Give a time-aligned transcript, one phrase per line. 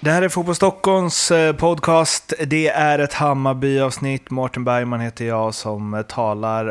[0.00, 2.32] Det här är Fotboll Stockholms eh, podcast.
[2.46, 4.30] Det är ett Hammarby-avsnitt.
[4.30, 6.68] Mårten Bergman heter jag som talar.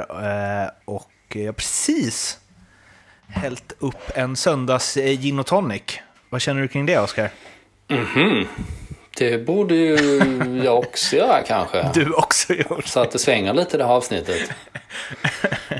[0.63, 2.37] eh, Och jag har precis
[3.27, 5.81] hällt upp en söndags eh, gin och tonic.
[6.29, 7.29] Vad känner du kring det, Oskar?
[7.87, 8.47] Mhm.
[9.17, 9.95] Det borde ju
[10.63, 11.89] jag också göra kanske.
[11.93, 12.85] Du också gjort.
[12.87, 14.51] Så att det svänger lite det här avsnittet.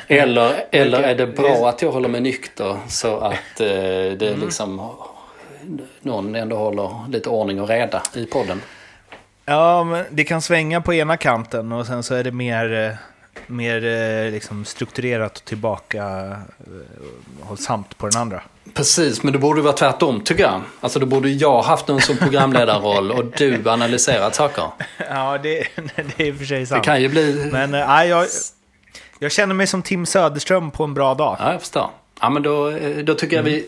[0.08, 3.68] Eller, eller är det bra att jag håller mig nykter så att eh,
[4.20, 4.92] det liksom
[6.02, 8.62] någon ändå håller lite ordning och reda i podden.
[9.46, 12.96] Ja, men det kan svänga på ena kanten och sen så är det mer, eh,
[13.48, 16.08] mer eh, liksom strukturerat och tillbaka
[16.60, 18.42] eh, hållsamt på den andra.
[18.74, 20.62] Precis, men det borde vara tvärtom tycker jag.
[20.82, 24.64] Alltså då borde jag haft någon som programledarroll och du analyserat saker.
[25.10, 25.50] Ja, det,
[25.96, 26.86] det är i och för sig Det sant.
[26.86, 27.50] kan ju bli...
[27.52, 28.26] Men nej, jag,
[29.20, 31.38] jag känner mig som Tim Söderström på en bra dag.
[31.40, 31.90] Ja, jag förstår.
[32.22, 33.60] Ja, men då, eh, då tycker jag vi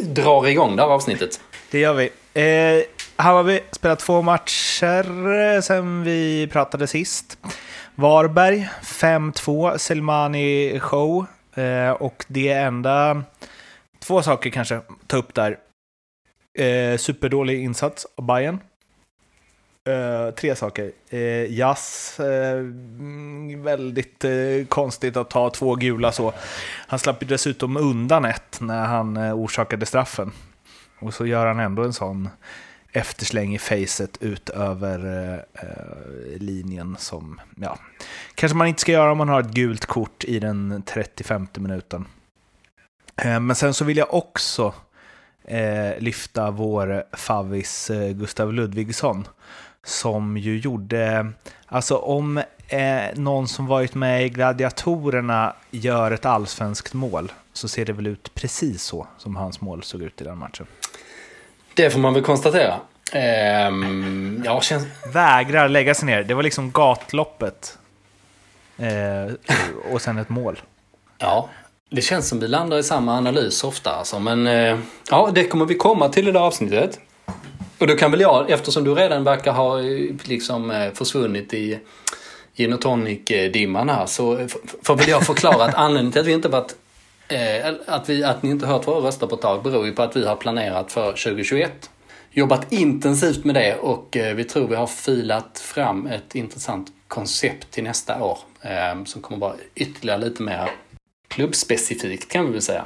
[0.00, 1.40] eh, drar igång det här avsnittet.
[1.70, 2.10] Det gör vi.
[2.34, 2.84] Eh,
[3.16, 7.38] Hammarby spelat två matcher eh, sen vi pratade sist.
[7.94, 11.26] Varberg 5-2, Selmani show.
[11.54, 13.22] Eh, och det enda...
[13.98, 15.58] Två saker kanske ta upp där.
[16.58, 18.58] Eh, superdålig insats av Bayern.
[19.86, 20.92] Eh, tre saker.
[21.08, 26.32] Eh, Jazz, eh, mm, väldigt eh, konstigt att ta två gula så.
[26.86, 30.32] Han slapp ju dessutom undan ett när han eh, orsakade straffen.
[31.00, 32.28] Och så gör han ändå en sån
[32.92, 37.78] eftersläng i facet ut över eh, eh linjen som, ja,
[38.34, 42.04] kanske man inte ska göra om man har ett gult kort i den 35 minuten.
[43.16, 44.74] Eh, men sen så vill jag också
[45.44, 49.26] eh, lyfta vår favvis eh, Gustav Ludvigsson
[49.84, 51.32] som ju gjorde,
[51.66, 57.84] alltså om eh, någon som varit med i Gladiatorerna gör ett allsvenskt mål så ser
[57.84, 60.66] det väl ut precis så som hans mål såg ut i den matchen.
[61.74, 62.80] Det får man väl konstatera.
[63.12, 64.86] Ehm, ja, känns...
[65.12, 66.22] Vägrar lägga sig ner.
[66.22, 67.78] Det var liksom gatloppet.
[68.78, 69.32] Eh,
[69.92, 70.60] och sen ett mål.
[71.18, 71.48] Ja,
[71.90, 74.18] det känns som vi landar i samma analys ofta alltså.
[74.18, 74.78] Men eh,
[75.10, 77.00] ja, det kommer vi komma till i det här avsnittet.
[77.78, 81.78] Och då kan väl jag, eftersom du redan verkar ha eh, liksom eh, försvunnit i
[82.56, 84.48] gin och tonic-dimman här, så
[84.82, 86.74] får väl jag förklara att anledningen till att vi inte varit
[87.28, 90.02] eh, att, vi, att ni inte hört våra röster på ett tag beror ju på
[90.02, 91.90] att vi har planerat för 2021.
[92.30, 97.70] Jobbat intensivt med det och eh, vi tror vi har filat fram ett intressant koncept
[97.70, 98.38] till nästa år.
[98.60, 100.70] Eh, som kommer vara ytterligare lite mer
[101.28, 102.84] klubbspecifikt kan vi väl säga.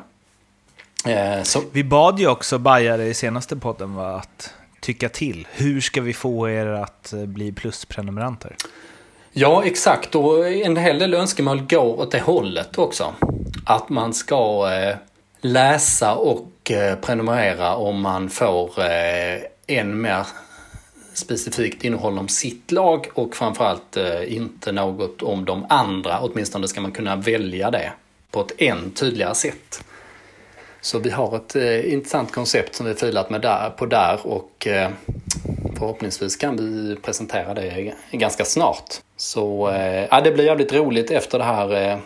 [1.07, 4.55] Eh, så, Vi bad ju också Bajare i senaste podden va, att
[4.89, 5.47] tycka till.
[5.53, 8.57] Hur ska vi få er att eh, bli plusprenumeranter?
[9.33, 10.15] ja, exakt.
[10.15, 13.15] Och en hel del önskemål går åt det hållet också.
[13.67, 14.97] Att man ska eh,
[15.41, 20.27] läsa och eh, prenumerera om man får eh, än mer
[21.13, 26.21] specifikt innehåll om sitt lag och framförallt eh, inte något om de andra.
[26.21, 27.93] Åtminstone ska man kunna välja det
[28.31, 29.85] på ett än tydligare sätt.
[30.81, 34.67] Så vi har ett eh, intressant koncept som vi filat med där, på där och
[34.67, 34.91] eh,
[35.79, 38.95] förhoppningsvis kan vi presentera det ganska snart.
[39.17, 41.99] Så eh, ja, det blir jävligt roligt efter det här eh,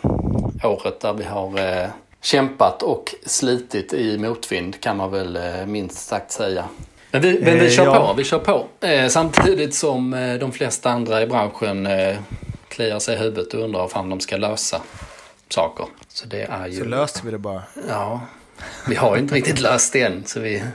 [0.71, 1.87] året där vi har eh,
[2.21, 6.65] kämpat och slitit i motvind kan man väl eh, minst sagt säga.
[7.11, 8.07] Men vi, men vi kör ja.
[8.07, 8.65] på, vi kör på.
[9.09, 11.87] Samtidigt som de flesta andra i branschen
[12.67, 14.81] kliar sig i huvudet och undrar hur fan de ska lösa
[15.49, 15.85] saker.
[16.07, 16.79] Så det är ju...
[16.79, 17.63] Så löste vi det bara.
[17.89, 18.21] Ja,
[18.87, 20.23] vi har ju inte riktigt löst det än.
[20.25, 20.63] Så vi,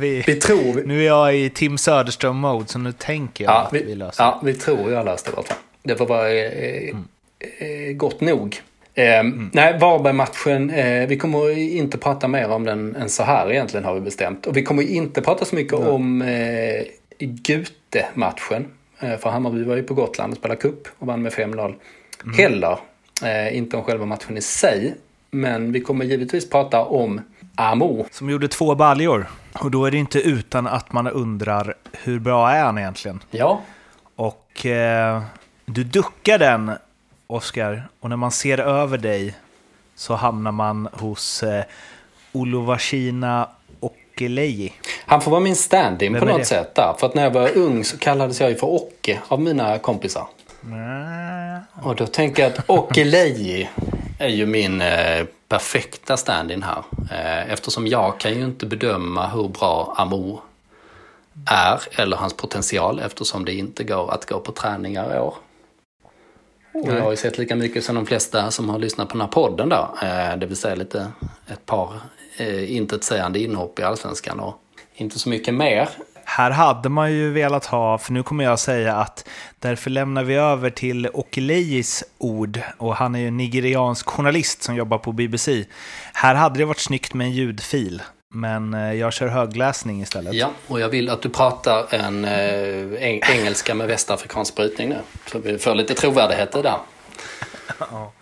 [0.00, 0.82] Vi, vi tror...
[0.86, 4.24] nu är jag i Tim Söderström-mode, så nu tänker jag Ja att vi vi, löser
[4.24, 4.28] det.
[4.28, 5.56] ja, vi tror jag har löst det i alla fall.
[5.82, 6.88] Det får vara eh,
[7.58, 8.60] eh, gott nog.
[8.94, 9.22] Eh,
[9.52, 13.94] Nej, Varberg-matchen, eh, vi kommer inte prata mer om den än så här egentligen har
[13.94, 14.46] vi bestämt.
[14.46, 16.82] Och vi kommer inte prata så mycket om eh,
[17.18, 18.66] Gute-matchen.
[19.00, 21.74] Eh, för Hammarby var ju på Gotland och spelade cup och vann med 5-0.
[22.36, 22.78] Heller.
[23.22, 24.94] Eh, inte om själva matchen i sig.
[25.30, 27.20] Men vi kommer givetvis prata om
[27.54, 28.06] Amo.
[28.10, 29.26] Som gjorde två baljor.
[29.60, 33.22] Och då är det inte utan att man undrar hur bra är han egentligen?
[33.30, 33.60] Ja,
[34.16, 35.22] Och eh,
[35.66, 36.72] du duckar den,
[37.26, 37.88] Oskar.
[38.00, 39.34] Och när man ser över dig
[39.94, 41.64] så hamnar man hos eh,
[42.32, 43.48] Olovashina
[43.80, 44.72] Okeleji.
[45.06, 46.44] Han får vara min stand-in på något det?
[46.44, 46.94] sätt där.
[46.98, 50.26] För att när jag var ung så kallades jag ju för Ocke av mina kompisar.
[51.82, 53.70] Och då tänker jag att Okeleji
[54.18, 56.82] är ju min eh, perfekta stand-in här.
[57.10, 60.40] Eh, eftersom jag kan ju inte bedöma hur bra Amo
[61.50, 65.34] är eller hans potential eftersom det inte går att gå på träningar i år.
[66.72, 69.20] Och jag har ju sett lika mycket som de flesta som har lyssnat på den
[69.20, 69.94] här podden då.
[70.02, 71.12] Eh, det vill säga lite
[71.46, 71.92] ett par
[72.36, 74.40] eh, intetsägande inhopp i allsvenskan.
[74.40, 74.54] Och
[74.94, 75.88] inte så mycket mer.
[76.28, 79.28] Här hade man ju velat ha, för nu kommer jag säga att
[79.58, 84.76] därför lämnar vi över till Okeleyis ord, och han är ju en nigeriansk journalist som
[84.76, 85.64] jobbar på BBC.
[86.12, 88.02] Här hade det varit snyggt med en ljudfil,
[88.34, 90.34] men eh, jag kör högläsning istället.
[90.34, 94.98] Ja, och jag vill att du pratar en eh, engelska med västafrikansk brytning nu,
[95.32, 96.74] så vi får lite trovärdighet i det.
[97.90, 98.12] Ja.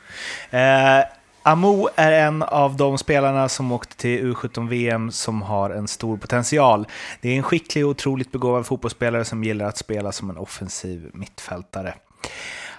[0.59, 1.05] Eh,
[1.47, 6.87] Amo är en av de spelarna som åkte till U17-VM som har en stor potential.
[7.21, 11.11] Det är en skicklig och otroligt begåvad fotbollsspelare som gillar att spela som en offensiv
[11.15, 11.95] mittfältare.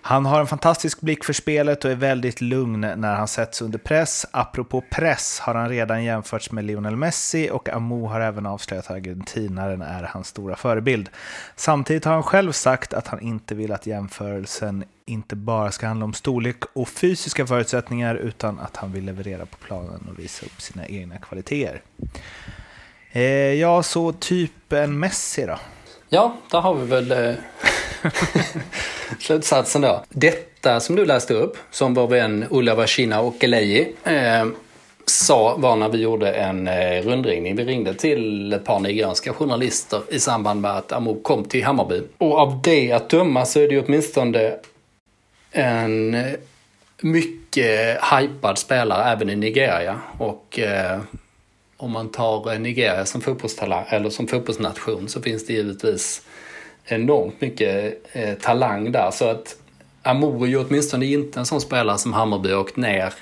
[0.07, 3.80] Han har en fantastisk blick för spelet och är väldigt lugn när han sätts under
[3.80, 4.25] press.
[4.31, 8.92] Apropå press har han redan jämförts med Lionel Messi och Amo har även avslöjat att
[8.92, 11.10] argentinaren är hans stora förebild.
[11.56, 16.06] Samtidigt har han själv sagt att han inte vill att jämförelsen inte bara ska handla
[16.06, 20.62] om storlek och fysiska förutsättningar utan att han vill leverera på planen och visa upp
[20.62, 21.81] sina egna kvaliteter.
[23.12, 23.24] Eh,
[23.54, 25.60] ja, så typ en Messi då?
[26.10, 27.36] Ja, där har vi väl eh,
[29.19, 30.04] slutsatsen då.
[30.10, 34.46] Detta som du läste upp, som vår vän Ulla Vashina Okeleji eh,
[35.06, 37.56] sa var när vi gjorde en eh, rundringning.
[37.56, 42.02] Vi ringde till ett par nigerianska journalister i samband med att Amo kom till Hammarby.
[42.18, 44.56] Och av det att döma så är det ju åtminstone
[45.51, 46.34] en eh,
[47.01, 50.01] mycket hypad spelare även i Nigeria.
[50.18, 51.00] Och eh,
[51.78, 56.22] om man tar eh, Nigeria som fotbollstalang eller som fotbollsnation så finns det givetvis
[56.86, 59.12] enormt mycket eh, talang där.
[59.12, 59.56] Så att
[60.04, 63.14] Amor är ju åtminstone inte en sån spelare som Hammarby åkt ner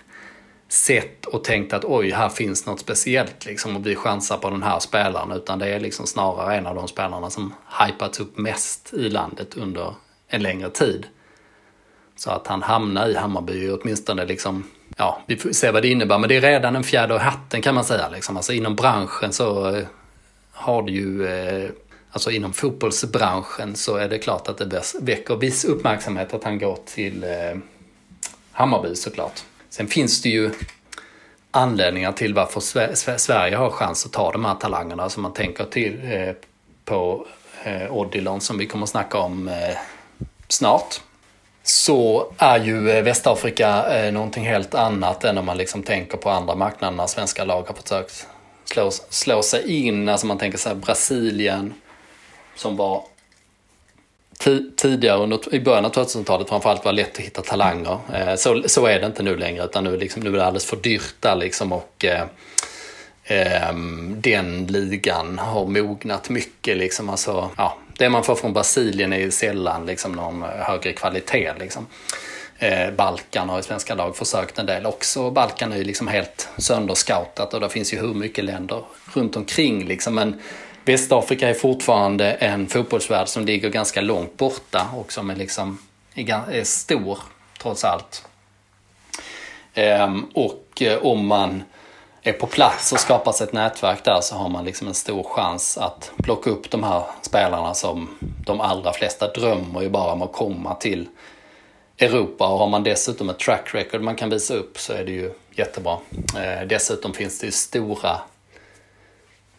[0.68, 4.64] sett och tänkt att oj, här finns något speciellt liksom och vi chansar på den
[4.64, 5.32] här spelaren.
[5.32, 9.58] Utan det är liksom snarare en av de spelarna som hypats upp mest i landet
[9.58, 9.94] under
[10.28, 11.08] en längre tid.
[12.16, 14.64] Så att han hamnar i Hammarby åtminstone liksom,
[14.98, 16.20] ja, vi får se vad det innebär.
[16.20, 18.10] Men det är redan en fjäder i hatten kan man säga.
[18.10, 18.38] Liksom.
[18.38, 19.86] Alltså inom branschen så eh,
[20.52, 21.70] har det ju, eh,
[22.14, 26.78] alltså inom fotbollsbranschen så är det klart att det väcker viss uppmärksamhet att han går
[26.86, 27.58] till eh,
[28.52, 29.44] Hammarby såklart.
[29.70, 30.52] Sen finns det ju
[31.52, 32.60] anledningar till varför
[33.18, 35.04] Sverige har chans att ta de här talangerna.
[35.04, 36.34] Alltså man tänker till eh,
[36.86, 37.28] på
[37.64, 39.78] eh, Odilon som vi kommer att snacka om eh,
[40.48, 41.02] snart
[41.64, 46.30] så är ju eh, Västafrika eh, någonting helt annat än om man liksom tänker på
[46.30, 48.28] andra marknader när svenska lag har försökt
[48.66, 50.10] slå, slå sig in.
[50.10, 51.74] Alltså man tänker sig Brasilien
[52.56, 53.04] som var
[54.76, 58.00] tidigare under, i början av 2000-talet framförallt var lätt att hitta talanger.
[58.14, 60.66] Eh, så, så är det inte nu längre utan nu, liksom, nu är det alldeles
[60.66, 62.26] för dyrt där liksom och eh,
[63.24, 63.76] eh,
[64.16, 67.10] den ligan har mognat mycket liksom.
[67.10, 71.54] Alltså, ja, det man får från Brasilien är ju sällan liksom någon högre kvalitet.
[71.60, 71.88] Liksom.
[72.60, 75.32] Eh, Balkan har ju svenska lag försökt en del också.
[75.32, 78.84] Balkan är ju liksom helt sönderscoutat och det finns ju hur mycket länder
[79.14, 80.16] runt omkring liksom.
[80.16, 80.42] Men
[80.86, 85.78] Västafrika är fortfarande en fotbollsvärld som ligger ganska långt borta och som är, liksom,
[86.16, 87.20] är stor
[87.62, 88.28] trots allt.
[89.74, 91.64] Ehm, och eh, om man
[92.22, 95.24] är på plats och skapar sig ett nätverk där så har man liksom en stor
[95.24, 100.22] chans att plocka upp de här spelarna som de allra flesta drömmer ju bara om
[100.22, 101.08] att komma till
[101.98, 105.12] Europa och har man dessutom ett track record man kan visa upp så är det
[105.12, 105.98] ju jättebra.
[106.38, 108.20] Ehm, dessutom finns det ju stora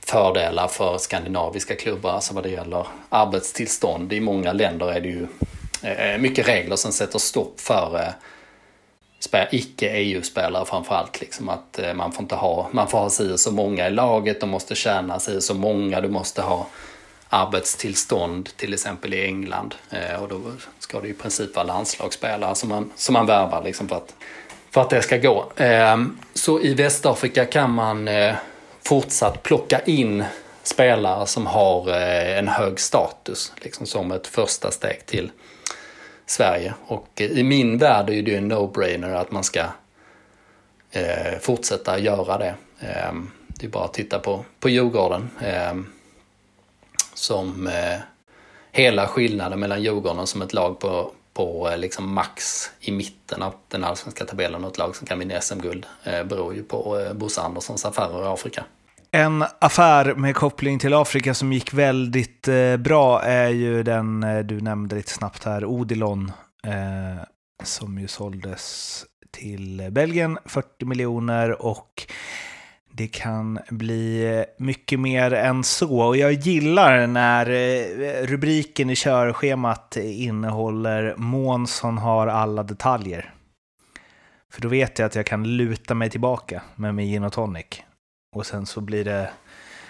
[0.06, 4.12] fördelar för skandinaviska klubbar, alltså vad det gäller arbetstillstånd.
[4.12, 5.26] I många länder är det ju
[5.82, 8.14] eh, mycket regler som sätter stopp för
[9.32, 11.20] eh, icke-EU-spelare framförallt.
[11.20, 14.40] Liksom att eh, man får inte ha, man får ha si så många i laget,
[14.40, 16.66] de måste tjäna si så många, du måste ha
[17.28, 19.75] arbetstillstånd till exempel i England.
[20.20, 20.40] Och då
[20.78, 24.14] ska det i princip vara landslagsspelare som man, som man värvar liksom för, att,
[24.70, 25.44] för att det ska gå.
[25.56, 28.08] Ehm, så i Västafrika kan man
[28.84, 30.24] fortsatt plocka in
[30.62, 35.30] spelare som har eh, en hög status liksom som ett första steg till
[36.26, 36.74] Sverige.
[36.86, 39.64] Och eh, i min värld är det en no-brainer att man ska
[40.90, 42.54] eh, fortsätta göra det.
[42.80, 43.12] Eh,
[43.48, 45.30] det är bara att titta på, på Djurgården.
[45.40, 45.74] Eh,
[47.14, 47.98] som eh,
[48.72, 53.54] hela skillnaden mellan Djurgården som ett lag på, på eh, liksom max i mitten av
[53.68, 57.12] den allsvenska tabellen och ett lag som kan vinna SM-guld eh, beror ju på eh,
[57.12, 58.64] Bosse Anderssons affärer i Afrika.
[59.14, 64.38] En affär med koppling till Afrika som gick väldigt eh, bra är ju den eh,
[64.38, 66.33] du nämnde lite snabbt här, Odilon,
[66.66, 67.25] eh,
[67.62, 72.06] som ju såldes till Belgien, 40 miljoner och
[72.92, 76.00] det kan bli eh, mycket mer än så.
[76.00, 83.35] Och jag gillar när eh, rubriken i körschemat innehåller Månsson har alla detaljer.
[84.52, 87.83] För då vet jag att jag kan luta mig tillbaka med min gin och tonic.
[88.34, 89.30] Och sen så blir det...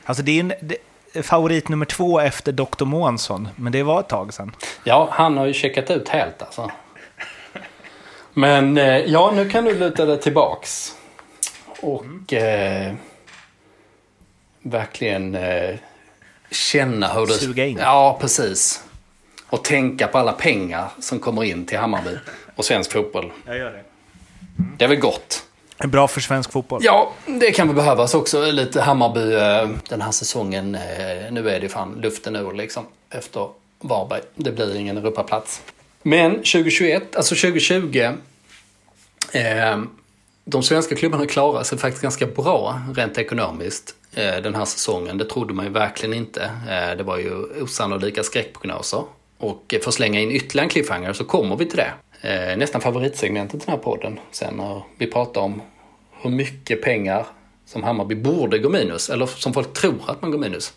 [0.04, 0.76] Alltså det är en, det,
[1.22, 2.84] favorit nummer två efter Dr.
[2.84, 4.56] Månsson, men det var ett tag sedan.
[4.84, 6.70] Ja, han har ju checkat ut helt alltså.
[8.34, 10.96] Men eh, ja, nu kan du luta dig tillbaks.
[11.80, 12.94] Och eh,
[14.62, 15.76] verkligen eh,
[16.50, 17.32] känna hur det...
[17.32, 17.78] Suga in.
[17.78, 18.84] Ja, precis.
[19.46, 22.16] Och tänka på alla pengar som kommer in till Hammarby
[22.56, 23.32] och svensk fotboll.
[23.46, 23.84] Jag gör det.
[24.78, 25.46] Det är väl gott.
[25.78, 26.80] Bra för svensk fotboll.
[26.84, 28.50] Ja, det kan väl behövas också.
[28.50, 30.74] Lite Hammarby eh, den här säsongen.
[30.74, 30.80] Eh,
[31.30, 32.86] nu är det fan luften ur liksom.
[33.10, 33.48] Efter
[33.80, 34.20] Varberg.
[34.34, 35.62] Det blir ingen Europaplats.
[36.02, 37.98] Men 2021, alltså 2020.
[39.32, 39.82] Eh,
[40.44, 45.18] de svenska klubbarna klarar sig faktiskt ganska bra rent ekonomiskt eh, den här säsongen.
[45.18, 46.42] Det trodde man ju verkligen inte.
[46.44, 49.04] Eh, det var ju osannolika skräckprognoser.
[49.38, 51.92] Och för att slänga in ytterligare en cliffhanger så kommer vi till det.
[52.24, 54.20] Eh, nästan favoritsegmentet i den här podden.
[54.30, 55.62] Sen när vi pratar om
[56.22, 57.26] hur mycket pengar
[57.66, 60.72] som Hammarby borde gå minus, eller som folk tror att man går minus.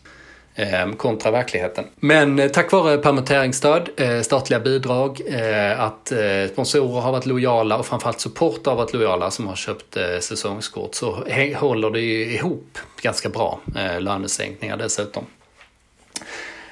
[0.56, 1.86] Eh, kontra verkligheten.
[1.96, 7.78] Men eh, tack vare permitteringsstöd, eh, statliga bidrag, eh, att eh, sponsorer har varit lojala
[7.78, 11.24] och framförallt supportrar har varit lojala som har köpt eh, säsongskort så
[11.56, 13.60] håller det ju ihop ganska bra.
[13.76, 15.26] Eh, lönesänkningar dessutom.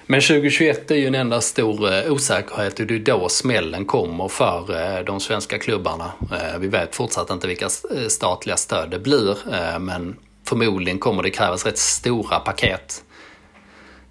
[0.07, 4.27] Men 2021 är ju en enda stor eh, osäkerhet och det är då smällen kommer
[4.27, 6.11] för eh, de svenska klubbarna.
[6.31, 7.69] Eh, vi vet fortsatt inte vilka
[8.07, 9.37] statliga stöd det blir
[9.79, 10.15] men
[10.47, 13.03] förmodligen kommer det krävas rätt stora paket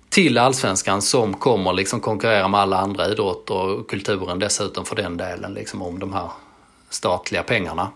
[0.09, 5.17] till allsvenskan som kommer liksom konkurrera med alla andra idrotter och kulturen dessutom för den
[5.17, 6.31] delen liksom om de här
[6.91, 7.91] statliga pengarna.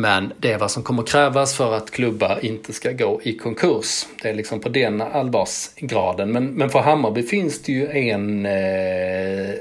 [0.00, 4.06] Men det är vad som kommer krävas för att klubbar inte ska gå i konkurs.
[4.22, 6.32] Det är liksom på den allvarsgraden.
[6.32, 9.54] Men, men för Hammarby finns det ju en eh,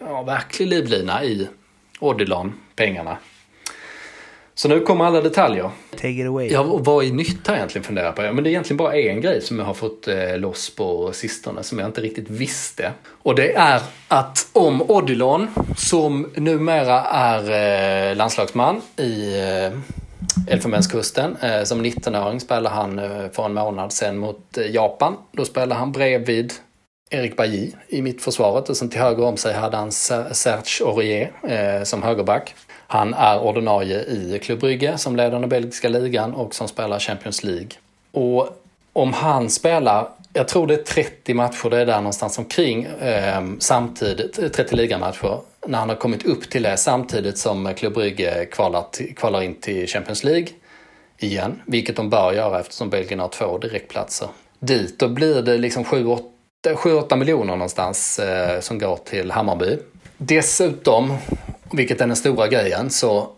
[0.00, 1.48] ja, verklig livlina i
[2.00, 3.18] Odilon-pengarna.
[4.60, 5.70] Så nu kommer alla detaljer.
[5.90, 6.48] Take it away.
[6.52, 8.22] Ja, och vad är nytt här egentligen funderar på?
[8.22, 11.12] Ja, men det är egentligen bara en grej som jag har fått eh, loss på
[11.12, 12.92] sistone som jag inte riktigt visste.
[13.22, 21.62] Och det är att om Odilon, som numera är eh, landslagsman i eh, Elfenbenskusten, eh,
[21.62, 25.16] som 19-åring spelade han eh, för en månad sedan mot eh, Japan.
[25.32, 26.52] Då spelade han bredvid
[27.10, 31.30] Erik Bajy i mittförsvaret och sen till höger om sig hade han Ser- Serge Aurier
[31.48, 32.54] eh, som högerback.
[32.92, 37.44] Han är ordinarie i Club Brygge som leder den belgiska ligan och som spelar Champions
[37.44, 37.68] League.
[38.12, 38.48] Och
[38.92, 43.52] om han spelar, jag tror det är 30 matcher, det är där någonstans omkring ehm,
[43.52, 48.46] eh, samtidigt, 30 ligamatcher, när han har kommit upp till det samtidigt som Club Brygge
[48.46, 48.84] kvalar,
[49.16, 50.48] kvalar in till Champions League
[51.18, 54.28] igen, vilket de bör göra eftersom Belgien har två direktplatser.
[54.58, 59.78] Dit, då blir det liksom 7-8 miljoner någonstans eh, som går till Hammarby.
[60.16, 61.16] Dessutom,
[61.72, 63.30] vilket är den stora grejen, så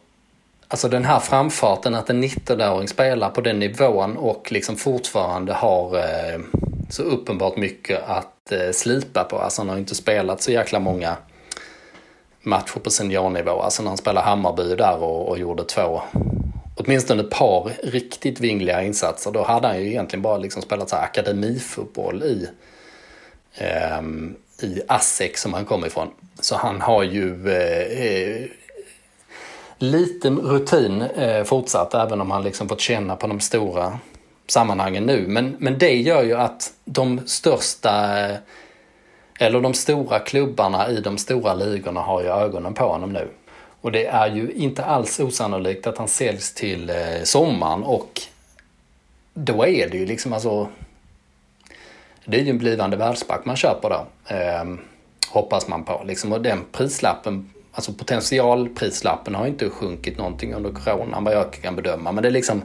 [0.73, 5.99] Alltså den här framfarten att en 19-åring spelar på den nivån och liksom fortfarande har
[5.99, 6.41] eh,
[6.89, 9.39] så uppenbart mycket att eh, slipa på.
[9.39, 11.17] Alltså han har ju inte spelat så jäkla många
[12.43, 13.61] matcher på seniornivå.
[13.61, 16.03] Alltså när han spelade Hammarby där och, och gjorde två,
[16.77, 19.31] åtminstone ett par riktigt vingliga insatser.
[19.31, 22.49] Då hade han ju egentligen bara liksom spelat så här akademifotboll i,
[23.55, 24.03] eh,
[24.65, 26.11] i ASSEC som han kom ifrån.
[26.41, 28.47] Så han har ju eh, eh,
[29.79, 33.99] lite rutin eh, fortsatt, även om han liksom fått känna på de stora
[34.47, 35.25] sammanhangen nu.
[35.29, 38.37] Men, men det gör ju att de största, eh,
[39.39, 43.29] eller de stora klubbarna i de stora ligorna har ju ögonen på honom nu.
[43.81, 48.21] Och det är ju inte alls osannolikt att han säljs till eh, sommaren och
[49.35, 50.69] då är det ju liksom alltså
[52.25, 54.07] det är ju en blivande världsback man köper då.
[54.29, 54.65] Eh,
[55.29, 56.03] hoppas man på.
[56.07, 61.77] Liksom, och den prislappen, alltså potentialprislappen har inte sjunkit någonting under coronan vad jag kan
[61.77, 62.13] bedöma.
[62.13, 62.63] Men det är liksom,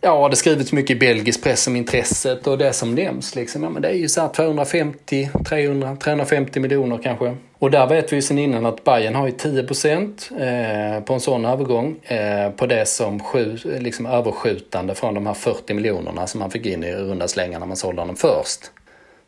[0.00, 3.70] ja det skrivits mycket i belgisk press om intresset och det som nämns liksom, ja
[3.70, 7.36] men det är ju så 250, 300, 350 miljoner kanske.
[7.58, 11.14] Och där vet vi ju sen innan att Bayern har ju 10 procent eh, på
[11.14, 16.26] en sån övergång eh, på det som sju, liksom överskjutande från de här 40 miljonerna
[16.26, 18.70] som man fick in i runda slängar när man sålde honom först.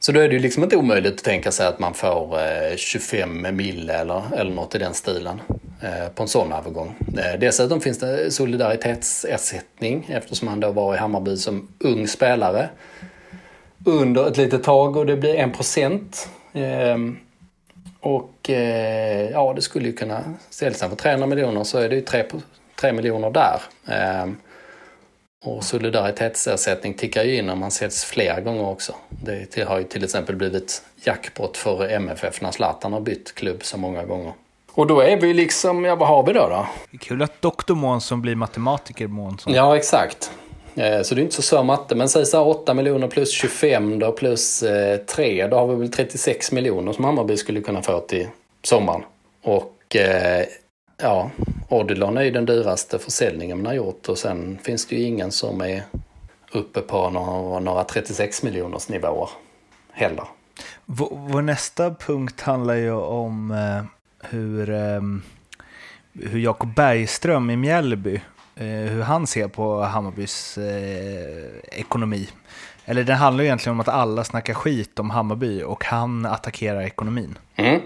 [0.04, 2.76] Så då är det ju liksom inte omöjligt att tänka sig att man får eh,
[2.76, 5.40] 25 mille eller, eller något i den stilen
[5.82, 6.94] eh, på en sån övergång.
[7.18, 12.68] Eh, dessutom finns det solidaritetsersättning eftersom han då var i Hammarby som ung spelare
[13.86, 16.28] under ett litet tag och det blir en procent.
[16.52, 17.18] Ehm,
[18.00, 18.50] och
[19.32, 22.24] ja, det skulle ju kunna säljas för 300 miljoner så är det ju 3,
[22.80, 23.60] 3 miljoner där.
[23.86, 24.36] Ehm,
[25.42, 28.94] Eh, och solidaritetsersättning tickar ju in om man sätts flera gånger också.
[29.54, 33.78] Det har ju till exempel blivit jackpot för MFF när Zlatan har bytt klubb så
[33.78, 34.32] många gånger.
[34.74, 36.66] Och då är vi liksom, ja vad har vi då då?
[36.98, 37.74] Kul att Dr.
[37.74, 39.52] Månsson blir matematiker Månsson.
[39.52, 40.30] Ja exakt.
[40.74, 41.94] Eh, så det är inte så svår matte.
[41.94, 45.46] Men säg så här 8 miljoner plus 25 då plus eh, 3.
[45.46, 48.28] Då har vi väl 36 miljoner som Hammarby skulle kunna få till
[48.62, 49.02] sommaren.
[49.42, 50.44] Och eh,
[51.02, 51.30] ja,
[51.68, 54.08] Odilon är ju den dyraste försäljningen man har gjort.
[54.08, 55.82] Och sen finns det ju ingen som är
[56.52, 59.28] uppe på några, några 36 miljoners nivåer
[59.92, 60.24] heller.
[60.84, 63.84] Vår, vår nästa punkt handlar ju om eh,
[64.30, 65.00] hur, eh,
[66.12, 68.14] hur Jakob Bergström i Mjällby,
[68.54, 72.28] eh, hur han ser på Hammarbys eh, ekonomi.
[72.84, 76.82] Eller det handlar ju egentligen om att alla snackar skit om Hammarby och han attackerar
[76.82, 77.38] ekonomin.
[77.56, 77.80] Mm.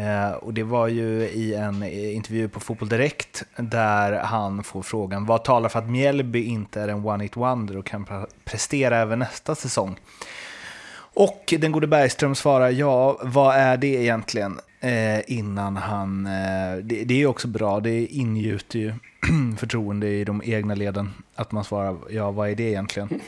[0.00, 5.26] Eh, och det var ju i en intervju på Fotboll Direkt där han får frågan
[5.26, 8.06] vad talar för att Mjällby inte är en one-hit wonder och kan
[8.44, 9.96] prestera även nästa säsong?
[11.14, 14.60] Och den gode Bergström svarar ja, vad är det egentligen?
[14.80, 18.94] Eh, innan han, eh, det, det, är också bra, det ingjuter ju
[19.56, 23.20] förtroende i de egna leden att man svarar ja, vad är det egentligen?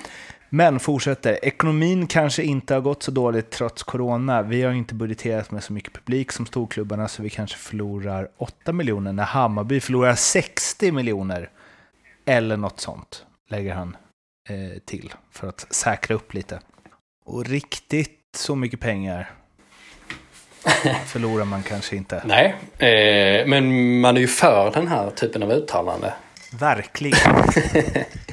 [0.55, 4.43] Men fortsätter, ekonomin kanske inte har gått så dåligt trots corona.
[4.43, 8.73] Vi har inte budgeterat med så mycket publik som storklubbarna så vi kanske förlorar 8
[8.73, 11.51] miljoner när Hammarby förlorar 60 miljoner.
[12.25, 13.97] Eller något sånt, lägger han
[14.49, 16.61] eh, till för att säkra upp lite.
[17.25, 19.31] Och riktigt så mycket pengar
[21.07, 22.23] förlorar man kanske inte.
[22.25, 26.15] Nej, eh, men man är ju för den här typen av uttalande.
[26.59, 27.19] Verkligen.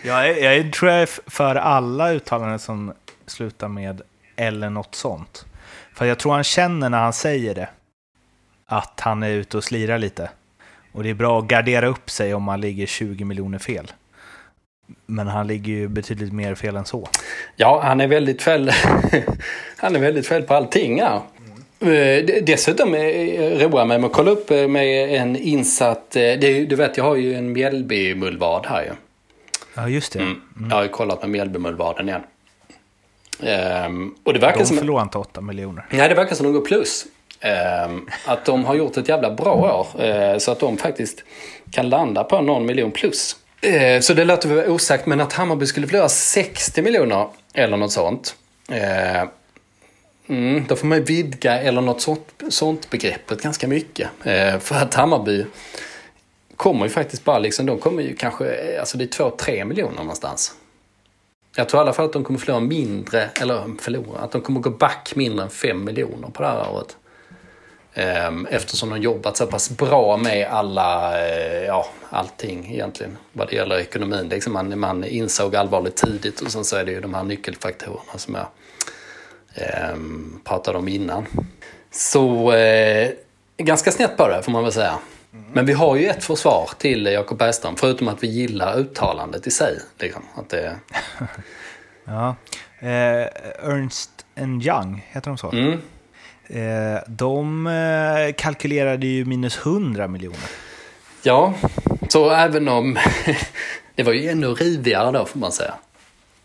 [0.04, 2.94] jag, är, jag tror jag är för alla uttalanden som
[3.26, 4.02] slutar med
[4.36, 5.46] eller något sånt.
[5.94, 7.70] För jag tror han känner när han säger det
[8.66, 10.30] att han är ute och slirar lite.
[10.92, 13.92] Och det är bra att gardera upp sig om man ligger 20 miljoner fel.
[15.06, 17.10] Men han ligger ju betydligt mer fel än så.
[17.56, 18.72] Ja, han är väldigt fel,
[19.78, 20.98] han är väldigt fel på allting.
[20.98, 21.24] Ja.
[21.81, 22.45] Mm.
[22.45, 27.03] Dessutom roar mig med att kolla upp eh, med en insatt, eh, du vet jag
[27.03, 28.92] har ju en Mjällby-mullvad här ju.
[29.74, 30.20] Ja, just det.
[30.20, 30.42] Mm.
[30.70, 32.22] Jag har ju kollat med Mjällby-mullvaden igen.
[33.85, 34.77] Um, och det verkar de som...
[34.77, 35.85] förlorar inte 8 miljoner.
[35.89, 37.05] Nej, det verkar som de går plus.
[37.85, 40.05] Um, att de har gjort ett jävla bra år.
[40.05, 41.24] Uh, så att de faktiskt
[41.72, 43.35] kan landa på någon miljon plus.
[43.65, 47.92] Uh, så det låter väl osagt, men att Hammarby skulle förlora 60 miljoner eller något
[47.92, 48.35] sånt.
[48.72, 49.29] Uh,
[50.29, 54.09] mm, då får man vidga eller något sånt, sånt begreppet ganska mycket.
[54.24, 55.46] Eh, för att Hammarby
[56.55, 59.98] kommer ju faktiskt bara liksom, de kommer ju kanske, eh, alltså det är 2-3 miljoner
[59.98, 60.53] någonstans.
[61.55, 64.59] Jag tror i alla fall att de kommer förlora mindre, eller förlora, att de kommer
[64.59, 66.98] gå back mindre än 5 miljoner på det här året.
[67.94, 73.55] Ehm, eftersom de jobbat så pass bra med alla, eh, ja, allting egentligen vad det
[73.55, 74.29] gäller ekonomin.
[74.29, 78.18] Liksom man, man insåg allvarligt tidigt och sen så är det ju de här nyckelfaktorerna
[78.18, 78.46] som är
[79.61, 79.95] eh,
[80.43, 81.25] pratade om innan.
[81.91, 83.09] Så eh,
[83.57, 85.00] ganska snett på det får man väl säga.
[85.53, 89.51] Men vi har ju ett försvar till Jakob Bergström, förutom att vi gillar uttalandet i
[89.51, 89.79] sig.
[90.00, 90.75] Liksom, att det...
[92.05, 92.35] ja.
[92.79, 93.27] Eh,
[93.69, 95.51] Ernst Young, heter de så?
[95.51, 95.81] Mm.
[96.48, 100.50] Eh, de eh, kalkylerade ju minus 100 miljoner.
[101.24, 101.53] Ja,
[102.09, 102.98] så även om...
[103.95, 105.74] det var ju ännu rivigare då får man säga.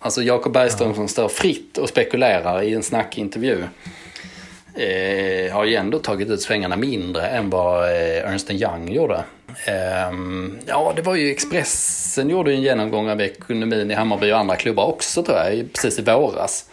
[0.05, 0.95] Alltså Jakob Bergström ja.
[0.95, 3.65] som står fritt och spekulerar i en snackintervju
[4.75, 9.25] eh, har ju ändå tagit ut svängarna mindre än vad eh, Ernst Young gjorde.
[9.67, 10.13] Eh,
[10.67, 14.87] ja, det var ju Expressen gjorde en genomgång av ekonomin i Hammarby och andra klubbar
[14.87, 16.71] också tror jag, precis i våras.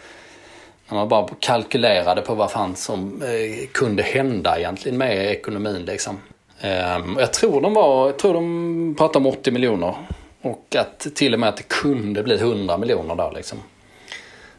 [0.88, 6.20] När man bara kalkylerade på vad fan som eh, kunde hända egentligen med ekonomin liksom.
[6.60, 9.94] Ehm, jag tror de var, jag tror de pratade om 80 miljoner.
[10.42, 13.58] Och att till och med att det kunde bli 100 miljoner då liksom.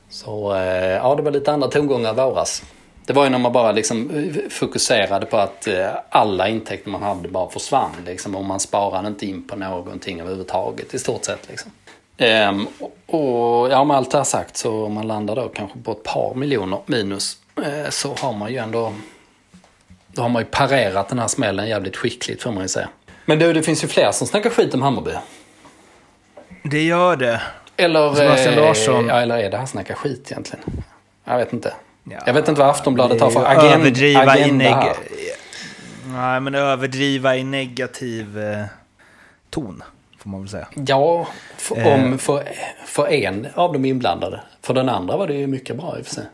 [0.09, 2.63] Så eh, ja, det var lite andra tongångar i våras.
[3.05, 7.03] Det var ju när man bara liksom eh, fokuserade på att eh, alla intäkter man
[7.03, 7.91] hade bara försvann.
[8.05, 11.49] Liksom, och man sparade inte in på någonting överhuvudtaget i stort sett.
[11.49, 11.71] Liksom.
[12.17, 12.67] Ehm,
[13.05, 16.03] och ja, med allt det här sagt så om man landar då kanske på ett
[16.03, 18.93] par miljoner minus eh, så har man ju ändå
[20.07, 22.89] då har man ju parerat den här smällen jävligt skickligt får man ju säga.
[23.25, 25.11] Men du, det finns ju fler som snackar skit om Hammarby.
[26.63, 27.41] Det gör det.
[27.77, 29.07] Eller, Sebastian Larsson.
[29.07, 30.65] Ja, eller är det här snacka skit egentligen?
[31.23, 31.73] Jag vet inte.
[32.03, 34.95] Ja, jag vet inte vad Aftonbladet har för agenda, överdriva agenda i här.
[36.05, 38.65] Nej, men överdriva i negativ eh,
[39.49, 39.83] ton,
[40.19, 40.67] får man väl säga.
[40.73, 41.93] Ja, för, eh.
[41.93, 42.43] om, för,
[42.85, 44.41] för en av de inblandade.
[44.61, 46.25] För den andra var det ju mycket bra i och för sig.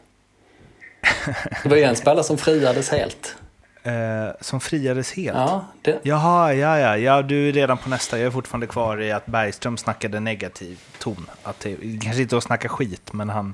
[1.63, 3.35] Det var ju en spelare som friades helt.
[3.83, 5.37] Eh, som friades helt?
[5.37, 5.99] Ja, det...
[6.03, 8.17] Jaha, ja, ja, ja, du är redan på nästa.
[8.17, 11.29] Jag är fortfarande kvar i att Bergström snackade negativ ton.
[11.43, 13.53] Att det, kanske inte att snacka skit, men han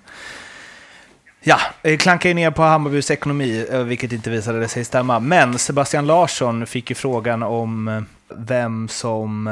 [1.47, 1.57] Ja,
[1.99, 5.19] klankar ju ner på Hammarbys ekonomi, eh, vilket inte visade sig stämma.
[5.19, 8.01] Men Sebastian Larsson fick ju frågan om eh,
[8.35, 9.47] vem som...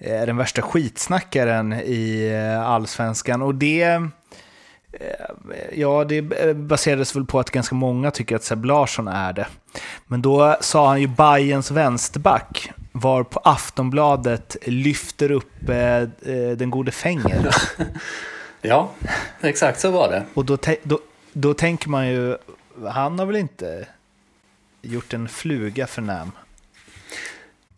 [0.00, 3.42] är den värsta skitsnackaren i eh, allsvenskan.
[3.42, 4.06] Och det, eh,
[5.72, 6.22] ja, det
[6.56, 9.46] baserades väl på att ganska många tycker att Seb Larsson är det.
[10.06, 16.08] Men då sa han ju Bayerns vänsterback, var på Aftonbladet lyfter upp eh,
[16.56, 17.54] den gode Fänger.
[18.62, 18.90] ja,
[19.40, 20.24] exakt så var det.
[20.34, 20.98] Och då, då,
[21.32, 22.36] då tänker man ju,
[22.88, 23.86] han har väl inte
[24.82, 26.32] gjort en fluga för Nam?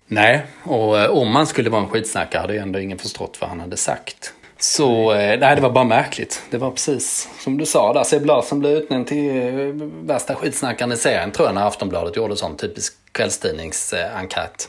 [0.06, 3.50] Nej, och eh, om man skulle vara en skitsnackare hade ju ändå ingen förstått vad
[3.50, 4.32] han hade sagt.
[4.58, 6.42] Så eh, nej, det var bara märkligt.
[6.50, 8.04] Det var precis som du sa där.
[8.04, 12.36] Seb Larsson blev utnämnd till eh, värsta skitsnackaren i serien tror jag när Aftonbladet gjorde
[12.36, 14.68] sån typisk kvällstidningsenkät.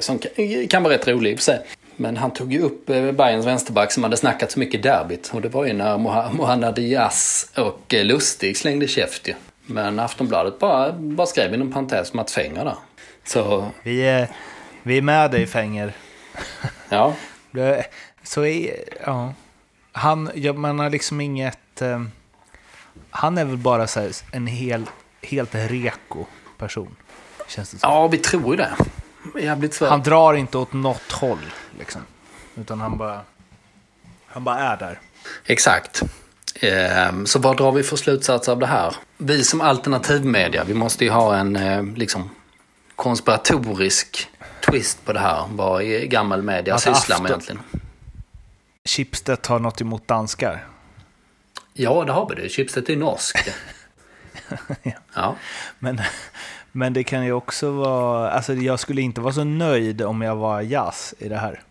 [0.00, 0.18] Som
[0.70, 1.60] kan vara rätt rolig i sig.
[1.96, 5.30] Men han tog ju upp Bayerns vänsterback som hade snackat så mycket derbyt.
[5.34, 5.98] Och det var ju när
[6.32, 9.34] Mohamed Diaz och Lustig slängde käft ju.
[9.66, 12.76] Men Aftonbladet bara, bara skrev inom parentes Mats Fenger där.
[13.24, 13.66] Så...
[13.82, 14.28] Vi är,
[14.82, 15.92] vi är med dig Fenger.
[16.88, 17.14] Ja.
[18.22, 19.34] Så är, ja.
[19.92, 21.82] Han, ja, man har liksom inget...
[21.82, 22.02] Eh,
[23.10, 24.86] han är väl bara så en hel,
[25.22, 26.26] helt reko
[26.58, 26.96] person.
[27.48, 27.90] Känns det som.
[27.90, 28.76] Ja, vi tror ju det.
[29.40, 29.88] Jävligt svårt.
[29.88, 31.52] Han drar inte åt något håll.
[31.78, 32.00] Liksom.
[32.54, 33.20] Utan han bara,
[34.26, 35.00] han bara är där.
[35.46, 36.02] Exakt.
[36.60, 38.96] Ehm, så vad drar vi för slutsats av det här?
[39.18, 42.30] Vi som alternativmedia, vi måste ju ha en eh, liksom,
[42.96, 44.28] konspiratorisk
[44.66, 45.44] twist på det här.
[45.50, 47.62] Vad gammal media alltså sysslar med egentligen.
[48.88, 50.66] Schibsted har något emot danskar?
[51.72, 52.48] Ja, det har vi det.
[52.48, 53.38] Schibsted är norsk.
[54.82, 54.92] ja.
[55.14, 55.36] ja.
[55.78, 56.00] Men,
[56.72, 58.30] men det kan ju också vara...
[58.30, 61.62] Alltså jag skulle inte vara så nöjd om jag var jazz i det här.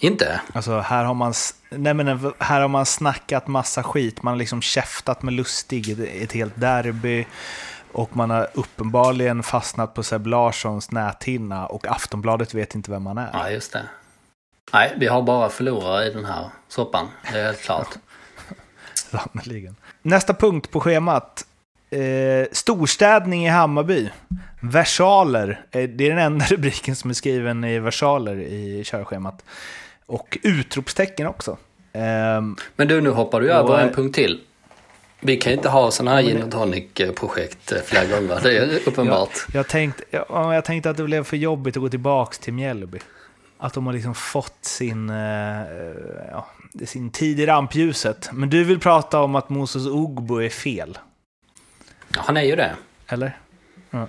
[0.00, 0.40] Inte?
[0.52, 1.34] Alltså här har man,
[1.70, 4.22] nej men här har man snackat massa skit.
[4.22, 7.26] Man har liksom käftat med Lustig ett helt derby.
[7.92, 13.18] Och man har uppenbarligen fastnat på Seb Larssons näthinna och Aftonbladet vet inte vem man
[13.18, 13.30] är.
[13.32, 13.82] Ja, just det.
[14.72, 17.08] Nej, vi har bara förlorare i den här soppan.
[17.32, 17.88] Det är helt klart.
[18.94, 19.76] Sannerligen.
[20.02, 21.44] Nästa punkt på schemat.
[21.90, 24.08] Eh, storstädning i Hammarby.
[24.60, 25.60] Versaler.
[25.70, 29.44] Eh, det är den enda rubriken som är skriven i versaler i körschemat.
[30.06, 31.50] Och utropstecken också.
[31.92, 32.00] Eh,
[32.76, 34.40] Men du, nu hoppar du över en punkt till.
[35.20, 39.30] Vi kan inte ha sådana här gin och tonic-projekt eh, flera gånger, det är uppenbart.
[39.46, 42.52] Jag, jag, tänkte, jag, jag tänkte att det blev för jobbigt att gå tillbaka till
[42.52, 42.98] Mjällby.
[43.58, 45.16] Att de har liksom fått sin, eh,
[46.30, 46.46] ja,
[46.86, 48.30] sin tid i rampljuset.
[48.32, 50.98] Men du vill prata om att Moses Ugbo är fel?
[52.14, 52.74] Ja, han är ju det.
[53.08, 53.36] Eller?
[53.90, 54.06] Mm.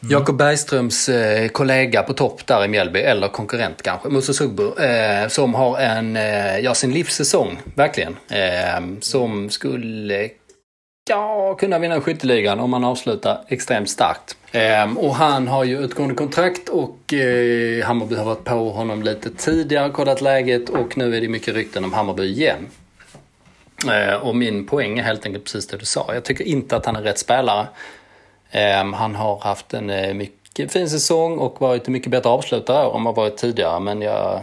[0.00, 5.28] Jakob Bergströms eh, kollega på topp där i Mjällby, eller konkurrent kanske, Moses Ugbo, eh,
[5.28, 8.16] som har en, eh, ja sin livssäsong, verkligen.
[8.28, 10.30] Eh, som skulle
[11.08, 14.36] ja, kunna vinna skytteligan om han avslutar extremt starkt.
[14.52, 19.30] Ehm, och han har ju utgående kontrakt och eh, Hammarby har varit på honom lite
[19.30, 22.66] tidigare, kollat läget och nu är det mycket rykten om Hammarby igen.
[23.90, 26.14] Ehm, och min poäng är helt enkelt precis det du sa.
[26.14, 27.66] Jag tycker inte att han är rätt spelare.
[28.50, 32.96] Ehm, han har haft en eh, mycket fin säsong och varit en mycket bättre avslutare
[32.96, 33.80] än vad varit tidigare.
[33.80, 34.42] Men jag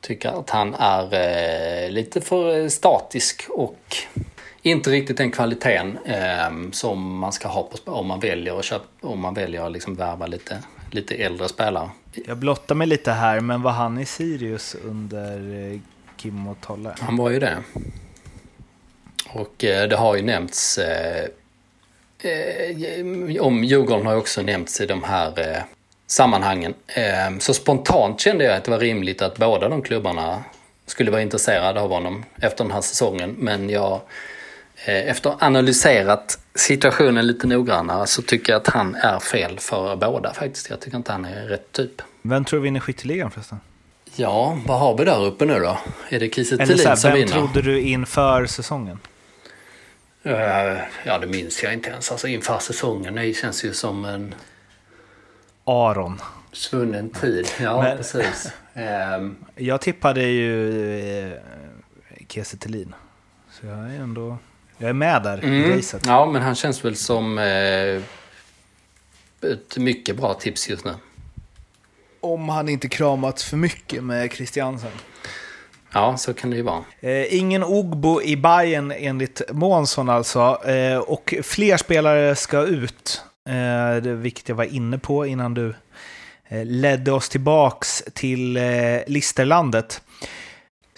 [0.00, 3.96] tycker att han är eh, lite för eh, statisk och
[4.62, 8.86] inte riktigt den kvaliteten ehm, som man ska ha på, om man väljer att köpa,
[9.00, 11.90] om man väljer att liksom värva lite, lite äldre spelare.
[12.26, 15.80] Jag blottar mig lite här, men var han i Sirius under eh,
[16.16, 16.94] Kim och Tolle?
[16.98, 17.58] Han var ju det.
[19.32, 21.28] Och det har ju nämnts eh,
[23.40, 25.62] om Djurgården har också nämnts i de här eh,
[26.06, 26.74] sammanhangen.
[26.86, 30.44] Eh, så spontant kände jag att det var rimligt att båda de klubbarna
[30.86, 33.34] skulle vara intresserade av honom efter den här säsongen.
[33.38, 34.00] Men jag, eh,
[34.84, 40.34] efter att analyserat situationen lite noggrannare så tycker jag att han är fel för båda
[40.34, 40.70] faktiskt.
[40.70, 42.02] Jag tycker inte han är rätt typ.
[42.22, 43.60] Vem tror du vinner skytteligan förresten?
[44.16, 45.78] Ja, vad har vi där uppe nu då?
[46.08, 47.26] Är det Kiese Thelin som vinner?
[47.26, 48.98] Vem trodde du inför säsongen?
[50.22, 52.10] Eh, ja, det minns jag inte ens.
[52.10, 54.34] Alltså inför säsongen, det känns ju som en...
[55.64, 56.20] Aron.
[56.52, 58.52] Svunnen tid, ja Men, precis.
[59.18, 59.36] um...
[59.56, 61.32] Jag tippade ju eh,
[62.28, 62.94] Kiese Thelin.
[63.50, 64.38] Så jag är ändå...
[64.80, 65.54] Jag är med där mm.
[65.54, 66.02] i racet.
[66.06, 68.02] Ja, men han känns väl som eh,
[69.52, 70.94] ett mycket bra tips just nu.
[72.20, 74.90] Om han inte kramats för mycket med Christiansen.
[75.92, 76.84] Ja, så kan det ju vara.
[77.00, 80.68] Eh, ingen Ogbo i Bayern enligt Månsson alltså.
[80.68, 83.22] Eh, och fler spelare ska ut.
[83.48, 85.74] Eh, det vilket jag var inne på innan du
[86.48, 88.62] eh, ledde oss tillbaks till eh,
[89.06, 90.02] Listerlandet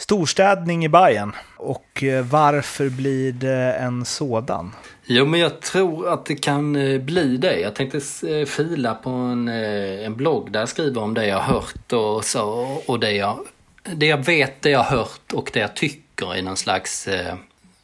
[0.03, 4.75] storstädning i Bayern och eh, varför blir det en sådan?
[5.05, 7.61] Jo, men jag tror att det kan eh, bli det.
[7.61, 11.55] Jag tänkte eh, fila på en, en blogg där jag skriver om det jag har
[11.55, 12.43] hört och så.
[12.87, 13.39] Och det jag,
[13.83, 17.09] det jag vet, det jag har hört och det jag tycker i någon slags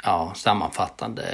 [0.05, 1.25] ja, sammanfattande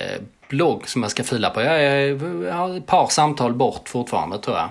[0.48, 1.60] blogg som jag ska fila på.
[1.60, 4.68] Jag, är, jag har ett par samtal bort fortfarande tror jag.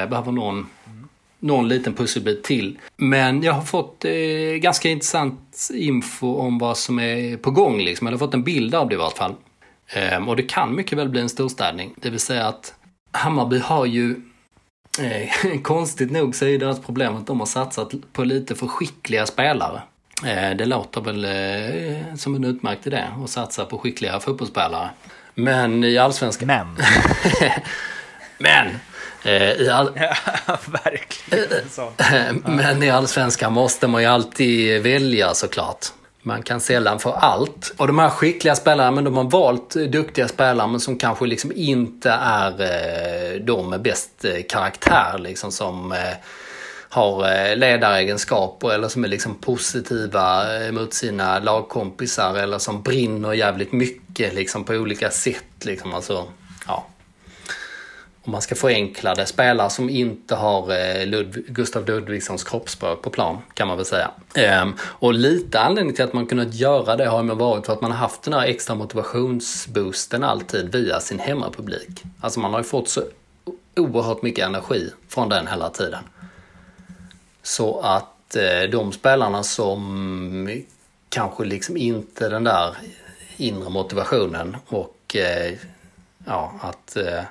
[0.00, 0.70] Jag behöver någon
[1.44, 2.78] någon liten pusselbit till.
[2.96, 4.12] Men jag har fått eh,
[4.56, 7.78] ganska intressant info om vad som är på gång.
[7.78, 8.06] Liksom.
[8.06, 9.34] Jag har fått en bild av det i vart fall.
[9.86, 11.94] Eh, och det kan mycket väl bli en storstädning.
[11.96, 12.74] Det vill säga att
[13.12, 14.16] Hammarby har ju
[15.00, 19.26] eh, konstigt nog så är deras problem att de har satsat på lite för skickliga
[19.26, 19.82] spelare.
[20.26, 24.90] Eh, det låter väl eh, som en utmärkt idé att satsa på skickliga fotbollsspelare.
[25.34, 26.46] Men i allsvenskan...
[26.46, 26.76] Men.
[28.38, 28.66] Men
[29.24, 29.90] I all...
[30.46, 31.68] Ja, verkligen.
[31.70, 31.92] Så.
[32.44, 35.86] Men i allsvenskan måste man ju alltid välja såklart.
[36.22, 37.74] Man kan sällan få allt.
[37.76, 41.52] Och de här skickliga spelarna, men de har valt duktiga spelare men som kanske liksom
[41.54, 45.94] inte är eh, de med bäst eh, karaktär liksom som
[46.88, 54.34] har ledaregenskaper eller som är liksom positiva mot sina lagkompisar eller som brinner jävligt mycket
[54.34, 55.94] liksom på olika sätt liksom.
[55.94, 56.26] Alltså,
[56.66, 56.86] ja
[58.24, 63.10] om man ska förenkla det, spelare som inte har eh, Ludv Gustav Ludvigssons kroppsspråk på
[63.10, 64.10] plan kan man väl säga.
[64.34, 67.80] Ehm, och lite anledning till att man kunnat göra det har ju varit för att
[67.80, 72.02] man har haft den här extra motivationsboosten alltid via sin hemmapublik.
[72.20, 73.02] Alltså man har ju fått så
[73.76, 76.04] oerhört mycket energi från den hela tiden.
[77.42, 80.62] Så att eh, de spelarna som
[81.08, 82.76] kanske liksom inte den där
[83.36, 85.52] inre motivationen och eh,
[86.26, 87.22] ja, att eh,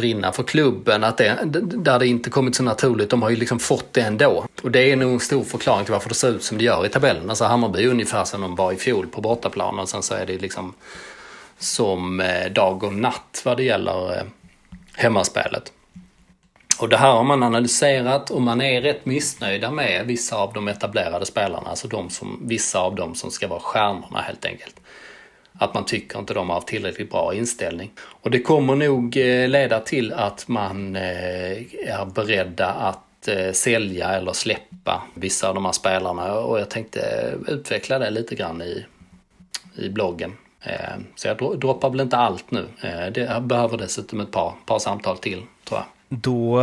[0.00, 3.10] brinna för klubben, att det, där det inte kommit så naturligt.
[3.10, 4.46] De har ju liksom fått det ändå.
[4.62, 6.86] Och det är nog en stor förklaring till varför det ser ut som det gör
[6.86, 7.30] i tabellen.
[7.30, 10.26] Alltså Hammarby är ungefär som de var i fjol på bortaplan och sen så är
[10.26, 10.74] det liksom
[11.58, 14.24] som eh, dag och natt vad det gäller eh,
[14.94, 15.72] hemmaspelet.
[16.80, 20.68] Och det här har man analyserat och man är rätt missnöjda med vissa av de
[20.68, 21.70] etablerade spelarna.
[21.70, 24.80] Alltså de som, vissa av dem som ska vara stjärnorna helt enkelt.
[25.52, 27.90] Att man tycker inte de har haft tillräckligt bra inställning.
[27.98, 31.02] Och det kommer nog eh, leda till att man eh,
[31.86, 36.34] är beredda att eh, sälja eller släppa vissa av de här spelarna.
[36.34, 38.86] Och jag tänkte utveckla det lite grann i,
[39.74, 40.32] i bloggen.
[41.14, 42.66] Så jag droppar väl inte allt nu.
[43.14, 45.84] Jag behöver dessutom ett par, par samtal till, tror jag.
[46.18, 46.62] Då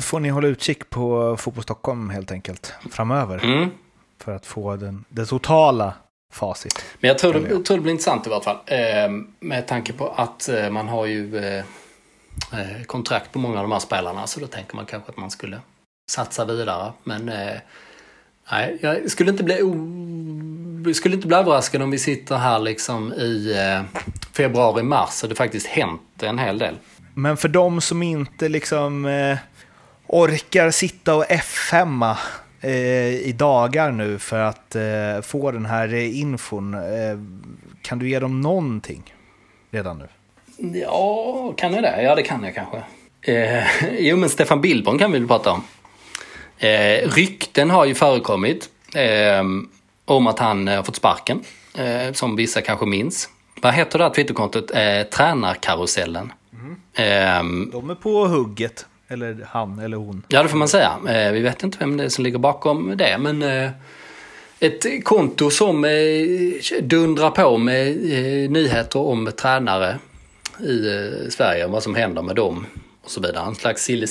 [0.00, 3.44] får ni hålla utkik på Fotboll Stockholm helt enkelt framöver.
[3.44, 3.70] Mm.
[4.18, 5.94] För att få den, den totala
[6.34, 6.84] facit.
[7.00, 8.58] Men jag tror, det, jag tror det blir intressant i vart fall.
[8.66, 11.64] Eh, med tanke på att eh, man har ju eh,
[12.86, 14.26] kontrakt på många av de här spelarna.
[14.26, 15.60] Så då tänker man kanske att man skulle
[16.10, 16.92] satsa vidare.
[17.04, 17.26] Men
[18.50, 19.60] nej, jag skulle inte bli
[20.94, 24.00] skulle inte bli överraskad om vi sitter här liksom i eh,
[24.32, 26.74] februari, mars och det faktiskt hänt en hel del.
[27.14, 29.06] Men för de som inte liksom
[30.06, 32.16] orkar sitta och F5 eh,
[32.64, 34.82] i dagar nu för att eh,
[35.22, 36.74] få den här infon.
[36.74, 37.18] Eh,
[37.82, 39.14] kan du ge dem någonting
[39.70, 40.08] redan nu?
[40.80, 42.02] Ja, kan jag det?
[42.02, 42.82] Ja, det kan jag kanske.
[43.22, 43.64] Eh,
[43.98, 45.62] jo, men Stefan Billborn kan vi väl prata om.
[46.58, 49.42] Eh, rykten har ju förekommit eh,
[50.04, 51.40] om att han har fått sparken,
[51.78, 53.28] eh, som vissa kanske minns.
[53.60, 54.70] Vad heter det här Twitterkontot?
[54.70, 56.32] Eh, Tränarkarusellen.
[56.96, 57.70] Mm.
[57.72, 58.86] De är på hugget.
[59.08, 60.22] Eller han eller hon.
[60.28, 60.98] Ja, det får man säga.
[61.08, 63.70] Eh, vi vet inte vem det är som ligger bakom det, men eh,
[64.60, 67.96] ett konto som eh, dundrar på med
[68.50, 69.98] nyheter om tränare
[70.60, 72.66] i Sverige, och vad som händer med dem
[73.04, 73.46] och så vidare.
[73.46, 74.06] En slags silly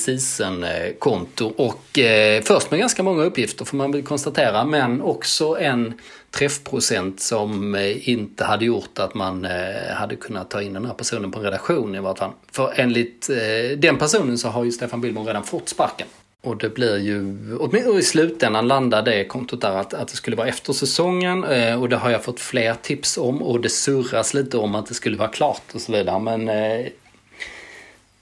[0.99, 5.93] konto och eh, först med ganska många uppgifter får man väl konstatera men också en
[6.33, 10.93] träffprocent som eh, inte hade gjort att man eh, hade kunnat ta in den här
[10.93, 12.31] personen på en redaktion i vart fall.
[12.51, 16.07] För enligt eh, den personen så har ju Stefan Billborn redan fått sparken.
[16.41, 20.35] Och det blir ju, åtminstone i slutändan landar det kontot där att, att det skulle
[20.35, 21.43] vara efter säsongen
[21.79, 24.93] och det har jag fått fler tips om och det surras lite om att det
[24.93, 26.19] skulle vara klart och så vidare.
[26.19, 26.49] Men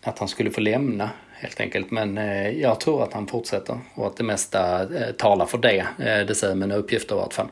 [0.02, 1.92] att han skulle få lämna helt enkelt.
[1.92, 2.16] Men
[2.60, 5.86] jag tror att han fortsätter och att det mesta talar för det.
[6.28, 7.48] Det säger mina uppgifter i vart fall.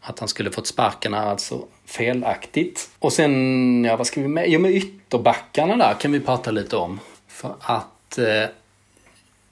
[0.00, 2.90] Att han skulle fått sparken är alltså felaktigt.
[2.98, 4.44] Och sen, ja vad ska vi med?
[4.48, 7.00] Jo men ytterbackarna där kan vi prata lite om.
[7.28, 8.44] För att eh,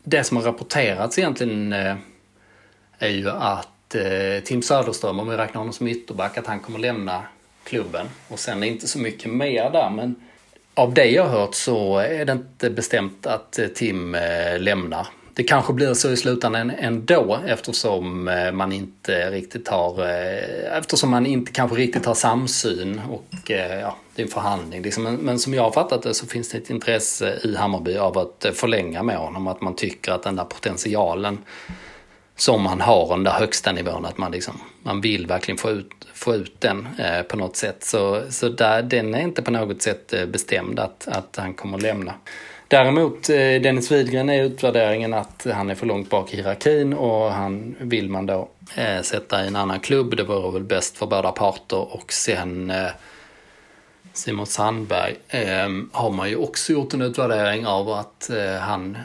[0.03, 1.97] det som har rapporterats egentligen eh,
[2.99, 6.79] är ju att eh, Tim Söderström, om vi räknar honom som ytterback, att han kommer
[6.79, 7.23] lämna
[7.65, 8.07] klubben.
[8.29, 10.17] Och sen är det inte så mycket mer där men
[10.75, 15.07] av det jag har hört så är det inte bestämt att eh, Tim eh, lämnar
[15.39, 21.11] det kanske blir så i slutändan ändå eftersom eh, man inte riktigt har, eh, eftersom
[21.11, 24.83] man inte kanske riktigt har samsyn och eh, ja, det är en förhandling.
[24.83, 25.05] Liksom.
[25.05, 28.47] Men, som jag har fattat det så finns det ett intresse i Hammarby av att
[28.53, 31.39] förlänga med honom, att man tycker att den där potentialen
[32.37, 35.91] som man har den där högsta nivån, att man, liksom, man vill verkligen få ut,
[36.15, 37.85] få ut den eh, på något sätt.
[37.85, 41.83] Så, så där, den är inte på något sätt bestämd att, att han kommer att
[41.83, 42.15] lämna.
[42.69, 47.33] Däremot, eh, Dennis Widgren är utvärderingen att han är för långt bak i hierarkin och
[47.33, 50.17] han vill man då eh, sätta i en annan klubb.
[50.17, 52.91] Det vore väl bäst för båda parter och sen eh,
[54.13, 58.99] Simon Sandberg eh, har man ju också gjort en utvärdering av att eh, han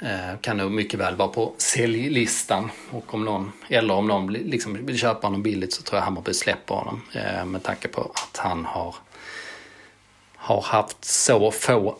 [0.00, 2.70] eh, kan nog mycket väl vara på säljlistan.
[2.90, 6.34] Och om någon, eller om någon liksom vill köpa honom billigt så tror jag Hammarby
[6.34, 7.02] släpper honom.
[7.12, 8.94] Eh, med tanke på att han har,
[10.36, 11.96] har haft så få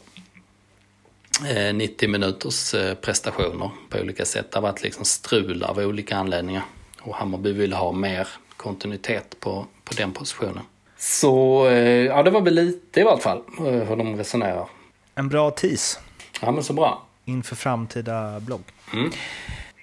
[1.43, 4.53] 90 eh, minuters eh, prestationer på olika sätt.
[4.53, 6.63] Det har varit liksom strul av olika anledningar.
[7.01, 10.63] Och Hammarby vill ha mer kontinuitet på, på den positionen.
[10.99, 14.69] Så eh, ja, det var väl lite i alla fall hur de resonerar.
[15.15, 15.99] En bra tis.
[16.41, 17.07] Ja, men så bra.
[17.25, 18.63] Inför framtida blogg.
[18.93, 19.11] Mm.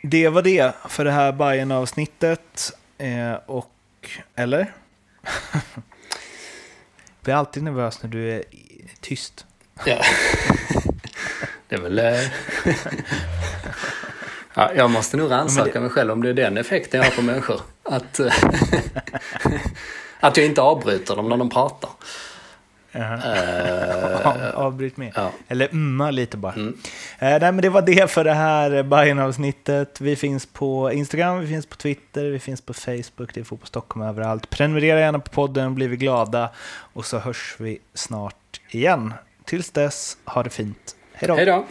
[0.02, 2.72] Det var det för det här bayern avsnittet
[3.46, 3.72] och,
[4.36, 4.74] eller?
[7.24, 8.44] Jag blir alltid nervös när du är
[9.02, 9.46] tyst.
[9.86, 10.02] Ja.
[11.74, 12.00] Det är väl...
[12.00, 12.22] Eh,
[14.54, 15.80] ja, jag måste nog rannsaka det...
[15.80, 17.62] mig själv om det är den effekten jag har på människor.
[17.84, 18.34] Att, eh,
[20.20, 21.90] att jag inte avbryter dem när de pratar.
[22.96, 25.12] Uh, Avbryt med.
[25.16, 25.32] Ja.
[25.48, 26.54] Eller umma lite bara.
[26.54, 26.68] Mm.
[26.68, 26.74] Uh,
[27.20, 30.02] nej, men det var det för det här Bajen-avsnittet.
[30.02, 33.68] Vi finns på Instagram, vi finns på Twitter, vi finns på Facebook, det är Fotboll
[33.68, 34.50] Stockholm överallt.
[34.50, 36.50] Prenumerera gärna på podden, blir vi glada.
[36.70, 39.14] Och så hörs vi snart igen.
[39.46, 40.96] Tills dess, ha det fint.
[41.32, 41.64] Hej då.